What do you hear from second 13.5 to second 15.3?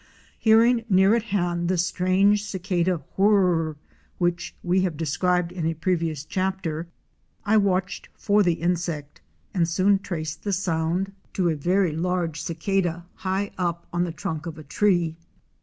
up on the trunk of a tree.